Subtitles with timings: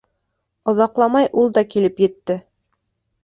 [0.71, 2.39] Оҙаҡламай ул да килеп етте.